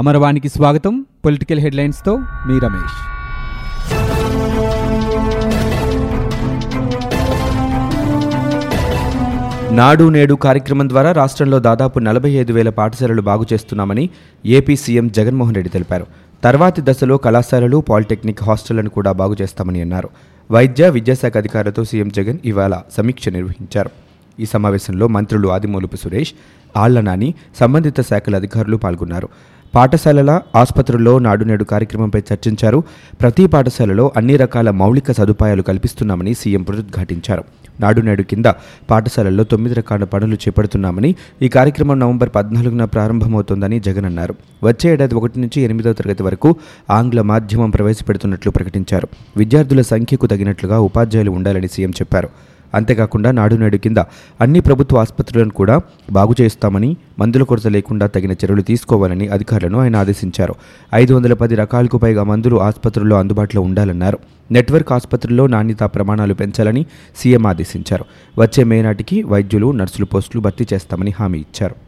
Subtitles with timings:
[0.00, 1.04] అమరవాణికి స్వాగతం.
[1.24, 2.96] పొలిటికల్ హెడ్లైన్స్తో మీ రమేష్.
[9.74, 14.10] నాడు నేడు కార్యక్రమం ద్వారా రాష్ట్రంలో దాదాపు నలభై ఐదు వేల పాఠశాలలు బాగు చేస్తున్నామని
[14.46, 16.06] ఏపీ సీఎం జగన్మోహన్ రెడ్డి తెలిపారు.
[16.44, 20.08] తర్వాతి దశలో కళాశాలలు పాలిటెక్నిక్ హాస్టళ్ళను కూడా బాగు చేస్తామని అన్నారు.
[20.50, 23.90] వైద్య విద్యాశాఖ అధికారులతో సీఎం జగన్ ఇవాళ సమీక్ష నిర్వహించారు.
[24.40, 26.32] ఈ సమావేశంలో మంత్రులు ఆదిమూలపు సురేష్
[26.76, 29.28] ఆళ్ళ నాని సంబంధిత శాఖల అధికారులు పాల్గొన్నారు.
[29.76, 32.82] పాఠశాలల ఆసుపత్రుల్లో నాడు నేడు కార్యక్రమంపై చర్చించారు.
[33.20, 37.44] ప్రతి పాఠశాలలో అన్ని రకాల మౌలిక సదుపాయాలు కల్పిస్తున్నామని సీఎం పునరుద్ఘాటించారు.
[37.80, 38.44] నాడు నేడు కింద
[38.90, 44.34] పాఠశాలల్లో తొమ్మిది రకాల పనులు చేపడుతున్నామని ఈ కార్యక్రమం నవంబర్ పద్నాలుగున ప్రారంభమవుతోందని జగన్ అన్నారు.
[44.64, 46.56] వచ్చే ఏడాది ఒకటి నుంచి ఎనిమిదవ తరగతి వరకు
[46.90, 49.08] ఆంగ్ల మాధ్యమం ప్రవేశపెడుతున్నట్లు ప్రకటించారు.
[49.36, 52.28] విద్యార్థుల సంఖ్యకు తగినట్లుగా ఉపాధ్యాయులు ఉండాలని సీఎం చెప్పారు.
[52.76, 53.96] అంతేకాకుండా నాడు నేడు కింద
[54.40, 55.80] అన్ని ప్రభుత్వ ఆసుపత్రులను కూడా
[56.12, 60.54] బాగు చేస్తామని మందుల కొరత లేకుండా తగిన చర్యలు తీసుకోవాలని అధికారులను ఆయన ఆదేశించారు.
[60.94, 64.18] ఐదు వందల పది రకాలకు పైగా మందులు ఆసుపత్రుల్లో అందుబాటులో ఉండాలన్నారు.
[64.50, 68.04] నెట్వర్క్ ఆసుపత్రుల్లో నాణ్యతా ప్రమాణాలు పెంచాలని సీఎం ఆదేశించారు.
[68.38, 71.85] వచ్చే మే నాటికి వైద్యులు నర్సులు పోస్టులు భర్తీ చేస్తామని హామీ ఇచ్చారు.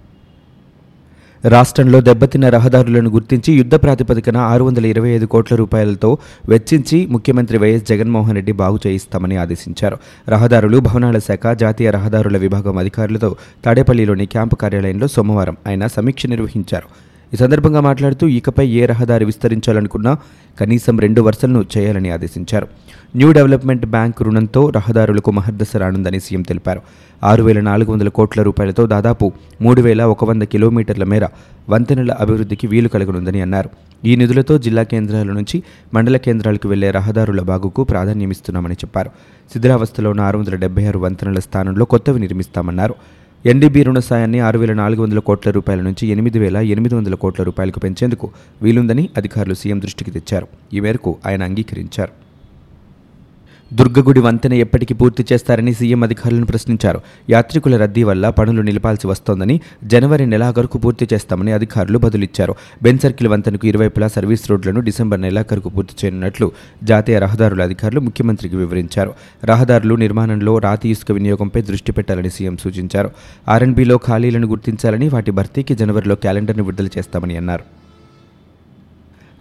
[1.45, 7.89] రాష్ట్రంలో దెబ్బతిన్న రహదారులను గుర్తించి యుద్ధ ప్రాతిపదికన ఆరు వందల ఇరవై ఐదు కోట్ల రూపాయలతో వెచ్చించి ముఖ్యమంత్రి వైఎస్
[7.89, 9.97] జగన్మోహన్ రెడ్డి బాగు చేయిస్తామని ఆదేశించారు.
[10.29, 17.08] రహదారులు భవనాల శాఖ జాతీయ రహదారుల విభాగం అధికారులతో తాడేపల్లిలోని క్యాంపు కార్యాలయంలో సోమవారం ఆయన సమీక్ష నిర్వహించారు.
[17.35, 20.17] ఈ సందర్భంగా మాట్లాడుతూ ఇకపై ఏ రహదారి విస్తరించాలనుకున్నా
[20.61, 22.67] కనీసం రెండు వరుసలను చేయాలని ఆదేశించారు.
[23.17, 26.81] న్యూ డెవలప్మెంట్ బ్యాంక్ రుణంతో రహదారులకు మహర్దశ రానుందని సీఎం తెలిపారు.
[27.25, 31.29] ఆరు వేల నాలుగు వందల కోట్ల రూపాయలతో దాదాపు మూడు వేల ఒక వంద కిలోమీటర్ల మేర
[31.69, 33.71] వంతెనల అభివృద్ధికి వీలు కలగనుందని అన్నారు.
[34.05, 35.63] ఈ నిధులతో జిల్లా కేంద్రాల నుంచి
[35.95, 39.11] మండల కేంద్రాలకు వెళ్ళే రహదారుల బాగుకు ప్రాధాన్యమిస్తున్నామని చెప్పారు.
[39.53, 42.95] శిథిలావస్థలో ఉన్న ఆరు వందల డెబ్బై ఆరు వంతెనల స్థానంలో కొత్తవి నిర్మిస్తామన్నారు.
[43.45, 47.43] ఎన్డీబీ రుణ సాయాన్ని ఆరు వేల నాలుగు వందల కోట్ల రూపాయల నుంచి ఎనిమిది వేల ఎనిమిది వందల కోట్ల
[47.43, 48.31] రూపాయలకు పెంచేందుకు
[48.63, 50.47] వీలుందని అధికారులు సీఎం దృష్టికి తెచ్చారు.
[50.73, 52.28] ఈ మేరకు ఆయన అంగీకరించారు.
[53.73, 57.01] దుర్గగుడి వంతెన ఎప్పటికీ పూర్తి చేస్తారని సీఎం అధికారులను ప్రశ్నించారు.
[57.31, 62.55] యాత్రికుల రద్దీ వల్ల పనులు నిలపాల్సి వస్తోందని జనవరి నెలాఖరుకు పూర్తి చేస్తామని అధికారులు బదులిచ్చారు.
[62.83, 69.15] బెన్ సర్కిల్ వంతెనకు ఇరువైపులా సర్వీస్ రోడ్లను డిసెంబర్ నెలాఖరుకు పూర్తి చేయనున్నట్లు జాతీయ రహదారుల అధికారులు ముఖ్యమంత్రికి వివరించారు.
[69.45, 73.11] రహదారులు నిర్మాణంలో రాతి ఇసుక వినియోగంపై దృష్టి పెట్టాలని సీఎం సూచించారు.
[73.49, 77.78] ఆర్ఎన్బీలో ఖాళీలను గుర్తించాలని వాటి భర్తీకి జనవరిలో క్యాలెండర్ను విడుదల చేస్తామని అన్నారు.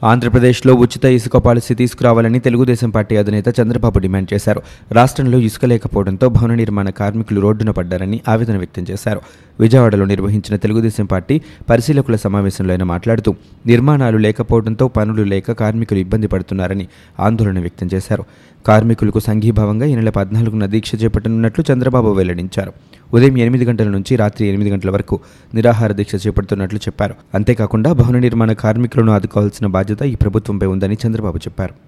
[0.04, 4.62] ఆంధ్రప్రదేశ్లో ఉచిత ఇసుక పాలసీ తీసుకురావాలని తెలుగుదేశం పార్టీ అధినేత చంద్రబాబు డిమాండ్ చేశారు.
[4.92, 9.22] రాష్ట్రంలో ఇసుక లేకపోవడంతో భవన నిర్మాణ కార్మికులు రోడ్డున పడ్డారని ఆవేదన వ్యక్తం చేశారు.
[9.60, 13.36] విజయవాడలో నిర్వహించిన తెలుగుదేశం పార్టీ పరిశీలకుల సమావేశంలో ఆయన మాట్లాడుతూ
[13.66, 16.88] నిర్మాణాలు లేకపోవడంతో పనులు లేక కార్మికులు ఇబ్బంది పడుతున్నారని
[17.20, 18.26] ఆందోళన వ్యక్తం చేశారు.
[18.68, 22.74] కార్మికులకు సంఘీభావంగా ఈ నెల పద్నాలుగున దీక్ష చేపట్టనున్నట్లు చంద్రబాబు వెల్లడించారు.
[23.14, 25.20] ఉదయం ఎనిమిది గంటల నుంచి రాత్రి ఎనిమిది గంటల వరకు
[25.54, 27.16] నిరాహార దీక్ష చేపడుతున్నట్లు చెప్పారు.
[27.34, 31.87] అంతేకాకుండా భవన నిర్మాణ కార్మికులను ఆదుకోవాల్సిన బాధ్యత ఈ ప్రభుత్వంపై ఉందని చంద్రబాబు చెప్పారు.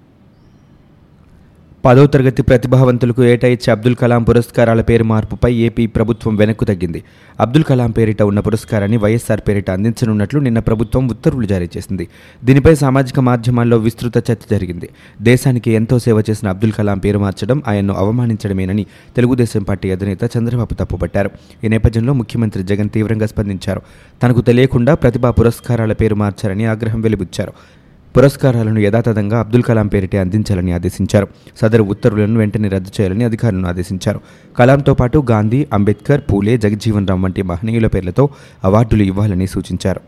[1.86, 7.04] పదో తరగతి ప్రతిభావంతులకు ఏటా ఇచ్చే అబ్దుల్ కలాం పురస్కారాల పేరు మార్పుపై ఏపీ ప్రభుత్వం వెనక్కు తగ్గింది.
[7.40, 12.08] అబ్దుల్ కలాం పేరిట ఉన్న పురస్కారాన్ని వైఎస్ఆర్ పేరిట అందించనున్నట్లు నిన్న ప్రభుత్వం ఉత్తర్వులు జారీ చేసింది.
[12.46, 14.90] దీనిపై సామాజిక మాధ్యమాల్లో విస్తృత చర్చ జరిగింది.
[15.22, 18.86] దేశానికి ఎంతో సేవ చేసిన అబ్దుల్ కలాం పేరు మార్చడం ఆయన్ను అవమానించడమేనని
[19.16, 21.32] తెలుగుదేశం పార్టీ అధినేత చంద్రబాబు తప్పుపట్టారు.
[21.64, 23.82] ఈ నేపథ్యంలో ముఖ్యమంత్రి జగన్ తీవ్రంగా స్పందించారు.
[24.24, 27.54] తనకు తెలియకుండా ప్రతిభా పురస్కారాల పేరు మార్చారని ఆగ్రహం వెలిబుచ్చారు.
[28.18, 31.28] పురస్కారాలను యథాతథంగా అబ్దుల్ కలాం పేరిటే అందించాలని ఆదేశించారు.
[31.62, 34.20] సదరు ఉత్తర్వులను వెంటనే రద్దు చేయాలని అధికారులను ఆదేశించారు.
[34.60, 38.30] కలాంతో పాటు గాంధీ అంబేద్కర్ పూలే జగజ్జీవన్ రామ్ వంటి మహనీయుల పేర్లతో
[38.64, 40.02] అవార్డులు ఇవ్వాలని సూచించారు.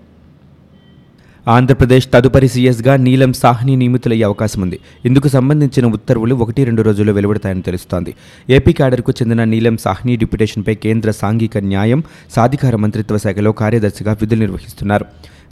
[1.47, 4.79] ఆంధ్రప్రదేశ్ తదుపరి సీఎస్గా నీలం సాహ్ని నియమితులయ్యే అవకాశం ఉంది.
[5.05, 8.15] ఇందుకు సంబంధించిన ఉత్తర్వులు ఒకటి రెండు రోజుల్లో వెలువడతాయని తెలుస్తోంది.
[8.49, 12.03] ఏపీ క్యాడర్కు చెందిన నీలం సాహ్ని డిప్యుటేషన్పై కేంద్ర సాంఘిక న్యాయం
[12.35, 15.05] సాధికార మంత్రిత్వ శాఖలో కార్యదర్శిగా విధులు నిర్వహిస్తున్నారు.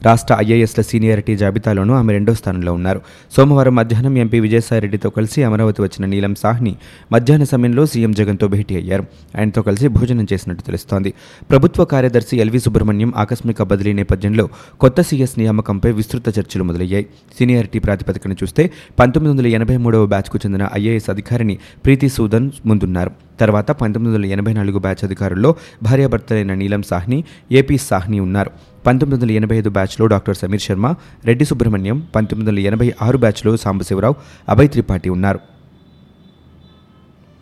[0.05, 3.01] రాష్ట్ర ఐఏఎస్ల సీనియారిటీ జాబితాలోనూ ఆమె రెండో స్థానంలో ఉన్నారు.
[3.37, 6.75] సోమవారం మధ్యాహ్నం ఎంపీ విజయసాయిరెడ్డితో కలిసి అమరావతి వచ్చిన నీలం సాహ్ని
[7.11, 9.05] మధ్యాహ్న సమయంలో సీఎం జగన్తో భేటీ అయ్యారు.
[9.37, 11.13] ఆయనతో కలిసి భోజనం చేసినట్టు తెలుస్తోంది.
[11.49, 14.49] ప్రభుత్వ కార్యదర్శి ఎల్వి సుబ్రహ్మణ్యం ఆకస్మిక బదిలీ నేపథ్యంలో
[14.79, 17.05] కొత్త సీఎస్ నియామకంపై విస్తృత చర్చలు మొదలయ్యాయి.
[17.39, 23.11] సీనియారిటీ ప్రాతిపదికన చూస్తే పంతొమ్మిది వందల ఎనభై మూడవ బ్యాచ్కు చెందిన ఐఏఎస్ అధికారిని ప్రీతి సూదన్ ముందున్నారు.
[23.39, 28.51] తర్వాత పంతొమ్మిది వందల ఎనభై నాలుగు బ్యాచ్ అధికారుల్లో భార్యాభర్తలైన నీలం సాహ్ని ఏపీ సాహ్ని ఉన్నారు.
[28.85, 30.95] పంతొమ్మిది వందల ఎనభై ఐదు బ్యాచ్లో డాక్టర్ సమీర్ శర్మ
[31.25, 34.15] రెడ్డి సుబ్రహ్మణ్యం పంతొమ్మిది వందల ఎనభై ఆరు బ్యాచ్లో సాంబశివరావు
[34.49, 35.39] అభయ్ త్రిపాఠి ఉన్నారు.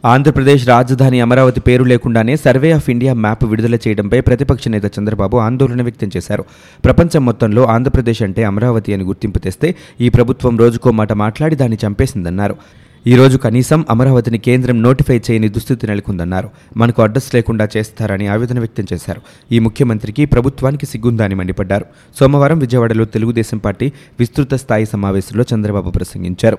[0.06, 5.82] ఆంధ్రప్రదేశ్ రాజధాని అమరావతి పేరు లేకుండానే సర్వే ఆఫ్ ఇండియా మ్యాప్ విడుదల చేయడంపై ప్రతిపక్ష నేత చంద్రబాబు ఆందోళన
[5.82, 6.46] వ్యక్తం చేశారు.
[6.86, 12.56] ప్రపంచం మొత్తంలో ఆంధ్రప్రదేశ్ అంటే అమరావతి అని గుర్తింపు తెస్తే ఈ ప్రభుత్వం రోజుకో మాట మాట్లాడి దాన్ని చంపేసిందన్నారు.
[13.06, 16.50] ఈరోజు కనీసం అమరావతిని కేంద్రం నోటిఫై చేయని దుస్థితి నెలకొందన్నారు.
[16.78, 19.22] మనకు అడ్రస్ లేకుండా చేస్తారని ఆవేదన వ్యక్తం చేశారు.
[19.52, 21.86] ఈ ముఖ్యమంత్రికి ప్రభుత్వానికి సిగ్గుందా అని మండిపడ్డారు.
[22.20, 26.58] సోమవారం విజయవాడలో తెలుగుదేశం పార్టీ విస్తృత స్థాయి సమావేశంలో చంద్రబాబు ప్రసంగించారు.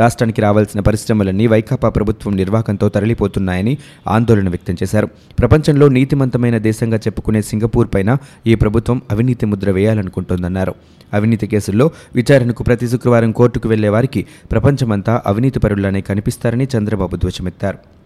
[0.00, 3.74] రాష్ట్రానికి రావాల్సిన పరిశ్రమలన్నీ వైకాపా ప్రభుత్వం నిర్వాకంతో తరలిపోతున్నాయని
[4.08, 5.08] ఆందోళన వ్యక్తం చేశారు.
[5.38, 8.16] ప్రపంచంలో నీతిమంతమైన దేశంగా చెప్పుకునే సింగపూర్ పైన
[8.46, 10.74] ఈ ప్రభుత్వం అవినీతి ముద్ర వేయాలనుకుంటోందన్నారు.
[11.14, 17.99] అవినీతి కేసుల్లో విచారణకు ప్రతి శుక్రవారం కోర్టుకు వెళ్ళే వారికి ప్రపంచమంతా అవినీతి పరులనే కనిపిస్తారని చంద్రబాబు ధ్వజమెత్తారు.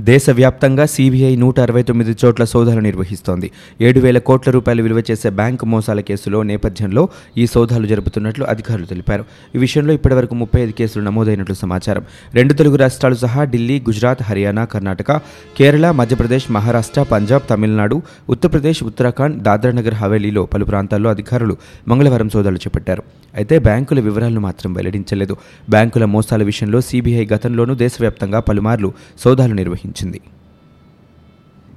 [0.00, 3.50] దేశవ్యాప్తంగా సీబీఐ నూట అరవై తొమ్మిది చోట్ల సోదాలు నిర్వహిస్తోంది.
[3.80, 7.08] ఏడు వేల కోట్ల రూపాయలు విలువ చేసే బ్యాంకు మోసాల కేసులో నేపథ్యంలో
[7.38, 9.24] ఈ సోదాలు జరుపుతున్నట్లు అధికారులు తెలిపారు.
[9.54, 12.04] ఈ విషయంలో ఇప్పటివరకు ముప్పై ఐదు కేసులు నమోదైనట్లు సమాచారం.
[12.34, 15.12] రెండు తెలుగు రాష్ట్రాలు సహా ఢిల్లీ గుజరాత్ హర్యానా కర్ణాటక
[15.58, 21.56] కేరళ మధ్యప్రదేశ్ మహారాష్ట్ర పంజాబ్ తమిళనాడు ఉత్తరప్రదేశ్ ఉత్తరాఖండ్ దాద్రానగర్ హవేలీలో పలు ప్రాంతాల్లో అధికారులు
[21.88, 23.02] మంగళవారం సోదాలు చేపట్టారు.
[23.34, 25.36] అయితే బ్యాంకుల వివరాలను మాత్రం వెల్లడించలేదు.
[25.70, 29.54] బ్యాంకుల మోసాల విషయంలో సీబీఐ గతంలోనూ దేశవ్యాప్తంగా పలుమార్లు సోదాలు
[29.90, 30.20] నిర్వహించింది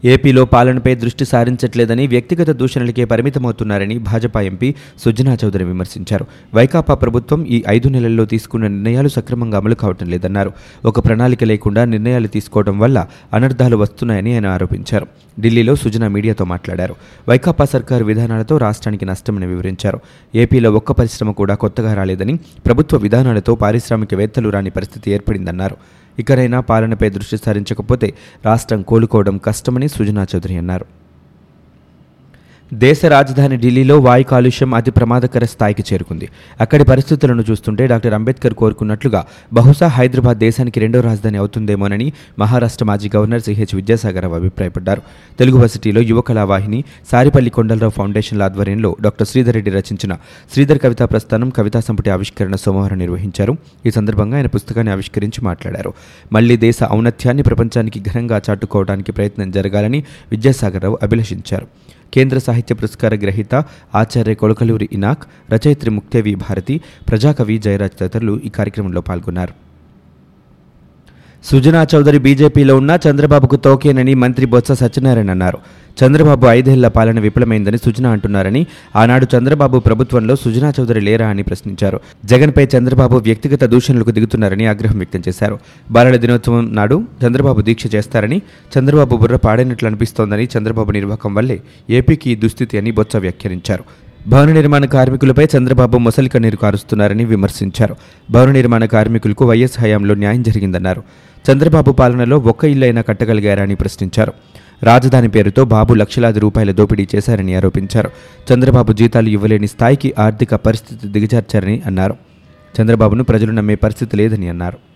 [0.05, 6.25] ఏపీలో పాలనపై దృష్టి సారించట్లేదని వ్యక్తిగత దూషణలకే పరిమితమవుతున్నారని భాజపా ఎంపీ సుజనా చౌదరి విమర్శించారు.
[6.53, 10.51] వైకాపా ప్రభుత్వం ఈ ఐదు నెలల్లో తీసుకున్న నిర్ణయాలు సక్రమంగా అమలు కావటం లేదన్నారు.
[10.85, 15.07] ఒక ప్రణాళిక లేకుండా నిర్ణయాలు తీసుకోవడం వల్ల అనర్థాలు వస్తున్నాయని ఆయన ఆరోపించారు.
[15.39, 16.95] ఢిల్లీలో సుజనా మీడియాతో మాట్లాడారు.
[17.29, 19.99] వైకాపా సర్కారు విధానాలతో రాష్ట్రానికి నష్టమని వివరించారు.
[20.35, 25.77] ఏపీలో ఒక్క పరిశ్రమ కూడా కొత్తగా రాలేదని ప్రభుత్వ విధానాలతో పారిశ్రామికవేత్తలు రాని పరిస్థితి ఏర్పడిందన్నారు.
[26.19, 28.13] ఇకరైనా పాలనపై దృష్టి సారించకపోతే
[28.45, 31.02] రాష్ట్రం కోలుకోవడం కష్టమని సుజనా చౌదరి అన్నారు.
[32.73, 36.29] దేశ రాజధాని ఢిల్లీలో వాయు కాలుష్యం అతి ప్రమాదకర స్థాయికి చేరుకుంది.
[36.61, 43.41] అక్కడి పరిస్థితులను చూస్తుంటే డాక్టర్ అంబేద్కర్ కోరుకున్నట్లుగా బహుశా హైదరాబాద్ దేశానికి రెండో రాజధాని అవుతుందేమోనని మహారాష్ట్ర మాజీ గవర్నర్
[43.41, 45.01] సిహెచ్ విద్యాసాగరరావు అభిప్రాయపడ్డారు.
[45.39, 50.17] తెలుగు వర్సిటీలో యువ కళావాహిని సారిపల్లి కొండలరావు ఫౌండేషన్ల ఆధ్వర్యంలో డాక్టర్ శ్రీధర్ రెడ్డి రచించిన
[50.53, 53.57] శ్రీధర్ కవితా ప్రస్థానం కవితా సంపుటి ఆవిష్కరణ సోమవారం నిర్వహించారు.
[53.85, 55.93] ఈ సందర్భంగా ఆయన పుస్తకాన్ని ఆవిష్కరించి మాట్లాడారు.
[56.33, 61.67] మళ్ళీ దేశ ఔన్నత్యాన్ని ప్రపంచానికి ఘనంగా చాటుకోవడానికి ప్రయత్నం జరగాలని విద్యాసాగర్ రావు అభిలషించారు.
[62.13, 63.55] కేంద్ర సాహిత్య పురస్కార గ్రహీత
[63.95, 65.23] ఆచార్య కొలకలూరి ఇనాక్
[65.53, 66.77] రచయిత్రి ముక్తేవి భారతి
[67.09, 69.55] ప్రజాకవి జయరాజ్ తదితరులు ఈ కార్యక్రమంలో పాల్గొన్నారు
[71.49, 75.57] సుజనా చౌదరి బీజేపీలో ఉన్న చంద్రబాబుకు తోకేనని మంత్రి బొత్స సత్యనారాయణ అన్నారు.
[76.01, 81.99] చంద్రబాబు ఐదేళ్ళ పాలన విఫలమైందని సుజనా అంటున్నారని ఆనాడు చంద్రబాబు ప్రభుత్వంలో సుజనా చౌదరి లేరా అని ప్రశ్నించారు.
[82.25, 85.59] జగన్పై చంద్రబాబు వ్యక్తిగత దూషణలకు దిగుతున్నారని ఆగ్రహం వ్యక్తం చేశారు.
[85.91, 88.41] బాలల దినోత్సవం నాడు చంద్రబాబు దీక్ష చేస్తారని
[88.77, 93.83] చంద్రబాబు బుర్ర పాడైనట్లు అనిపిస్తోందని చంద్రబాబు నిర్వాహకం వల్లే ఏపీకి దుస్థితి అని బొత్స వ్యాఖ్యానించారు.
[94.27, 97.95] భవన నిర్మాణ కార్మికులపై చంద్రబాబు మొసలి కన్నీరు కారుస్తున్నారని విమర్శించారు.
[98.31, 101.03] భవన నిర్మాణ కార్మికులకు వైఎస్ హయాంలో న్యాయం జరిగిందన్నారు.
[101.51, 103.01] చంద్రబాబు పాలనలో ఒక్క ఇల్లు అయినా
[103.75, 104.33] ప్రశ్నించారు.
[104.83, 108.09] రాజధాని పేరుతో బాబు లక్షలాది రూపాయల దోపిడీ చేశారని ఆరోపించారు.
[108.53, 112.15] చంద్రబాబు జీతాలు ఇవ్వలేని స్థాయికి ఆర్థిక పరిస్థితి దిగజార్చారని అన్నారు.
[112.81, 114.92] చంద్రబాబును ప్రజలు నమ్మే పరిస్థితి లేదని అన్నారు.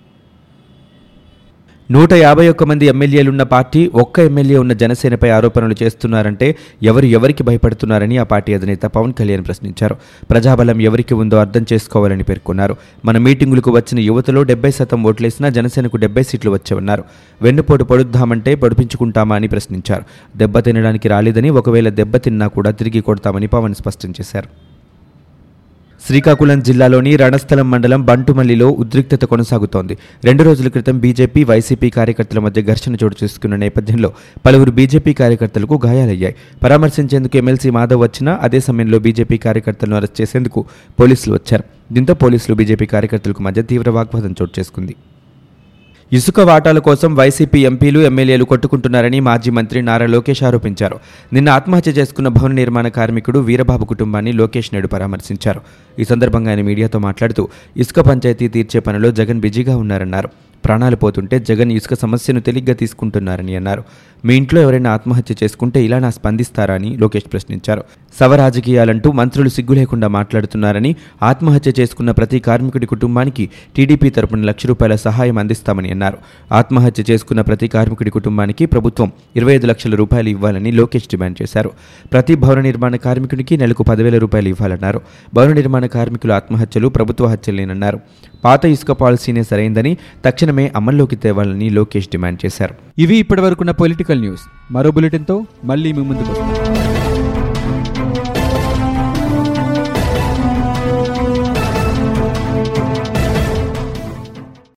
[1.92, 8.18] నూట యాభై ఒక్క మంది ఎమ్మెల్యేలున్న పార్టీ ఒక్క ఎమ్మెల్యే ఉన్న జనసేనపై ఆరోపణలు చేస్తున్నారంటే ఎవరు ఎవరికి భయపడుతున్నారని
[8.18, 9.96] ఆ పార్టీ అధినేత పవన్ కళ్యాణ్ ప్రశ్నించారు.
[10.30, 12.76] ప్రజాబలం ఎవరికి ఉందో అర్థం చేసుకోవాలని పేర్కొన్నారు.
[13.06, 17.04] మన మీటింగులకు వచ్చిన యువతలో డెబ్బై శాతం ఓట్లేసినా జనసేనకు డెబ్బై సీట్లు వచ్చేవన్నారు.
[17.42, 20.04] వెన్నుపోటు పడుద్దామంటే పడిపించుకుంటామా అని ప్రశ్నించారు.
[20.38, 24.67] దెబ్బ తినడానికి రాలేదని ఒకవేళ దెబ్బ తిన్నా కూడా తిరిగి కొడతామని పవన్ స్పష్టం చేశారు.
[26.06, 29.98] శ్రీకాకుళం జిల్లాలోని రణస్థలం మండలం బంటుమల్లిలో ఉద్రిక్తత కొనసాగుతోంది.
[30.24, 34.14] రెండు రోజుల క్రితం బీజేపీ వైసీపీ కార్యకర్తల మధ్య ఘర్షణ చోటు చేసుకున్న నేపథ్యంలో
[34.46, 36.36] పలువురు బీజేపీ కార్యకర్తలకు గాయాలయ్యాయి.
[36.64, 40.66] పరామర్శించేందుకు ఎమ్మెల్సీ మాధవ్ వచ్చినా అదే సమయంలో బీజేపీ కార్యకర్తలను అరెస్ట్ చేసేందుకు
[41.00, 41.64] పోలీసులు వచ్చారు.
[41.92, 44.96] దీంతో పోలీసులు బీజేపీ కార్యకర్తలకు మధ్య తీవ్ర వాగ్వాదం చోటు చేసుకుంది.
[46.12, 50.98] ఇసుక వాటాల కోసం వైసీపీ ఎంపీలు ఎమ్మెల్యేలు కొట్టుకుంటున్నారని మాజీ మంత్రి నారా లోకేష్ ఆరోపించారు.
[51.34, 55.62] నిన్న ఆత్మహత్య చేసుకున్న భవన నిర్మాణ కార్మికుడు వీరబాబు కుటుంబాన్ని లోకేష్ నేడు పరామర్శించారు.
[56.00, 60.30] ఈ సందర్భంగా ఆయన మీడియాతో మాట్లాడుతూ ఇసుక పంచాయతీ తీర్చే పనిలో జగన్ బిజీగా ఉన్నారన్నారు.
[60.66, 63.84] ప్రాణాలు పోతుంటే జగన్ ఇసుక సమస్యను తేలిగ్గా తీసుకుంటున్నారని అన్నారు.
[64.26, 67.84] మీ ఇంట్లో ఎవరైనా ఆత్మహత్య చేసుకుంటే ఇలా నా స్పందిస్తారా అని లోకేష్ ప్రశ్నించారు.
[68.20, 74.96] సవ రాజకీయాలంటూ మంత్రులు సిగ్గు లేకుండా మాట్లాడుతున్నారని ఆత్మహత్య చేసుకున్న ప్రతి కార్మికుడి కుటుంబానికి టీడీపీ తరపున లక్ష రూపాయల
[74.96, 76.18] సహాయం అందిస్తామని అన్నారు.
[76.52, 81.72] ఆత్మహత్య చేసుకున్న ప్రతి కార్మికుడి కుటుంబానికి ప్రభుత్వం ఇరవై ఐదు లక్షల రూపాయలు ఇవ్వాలని లోకేష్ డిమాండ్ చేశారు.
[82.12, 85.02] ప్రతి భవన నిర్మాణ కార్మికునికి నెలకు పదివేల రూపాయలు ఇవ్వాలన్నారు.
[85.34, 88.00] భవన నిర్మాణ కార్మికుల ఆత్మహత్యలు ప్రభుత్వ హత్యలేనన్నారు.
[88.46, 92.76] పాత ఇసుక పాలసీనే సరైందని తక్షణమే అమల్లోకి తేవాలని లోకేష్ డిమాండ్ చేశారు.
[92.98, 94.42] ఇవి ఇప్పటివరకున్న పొలిటికల్ న్యూస్.
[94.72, 96.67] మరో బులెటిన్తో మళ్ళీ మీ ముందుకు వస్తాం.